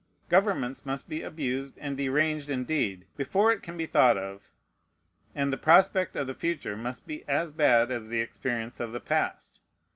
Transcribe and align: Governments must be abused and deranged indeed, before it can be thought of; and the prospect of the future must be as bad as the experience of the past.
Governments 0.29 0.83
must 0.83 1.07
be 1.07 1.21
abused 1.21 1.77
and 1.77 1.95
deranged 1.95 2.49
indeed, 2.49 3.05
before 3.17 3.51
it 3.51 3.61
can 3.61 3.77
be 3.77 3.85
thought 3.85 4.17
of; 4.17 4.49
and 5.35 5.53
the 5.53 5.57
prospect 5.57 6.15
of 6.15 6.25
the 6.25 6.33
future 6.33 6.75
must 6.75 7.05
be 7.05 7.23
as 7.29 7.51
bad 7.51 7.91
as 7.91 8.07
the 8.07 8.19
experience 8.19 8.79
of 8.79 8.93
the 8.93 8.99
past. 8.99 9.59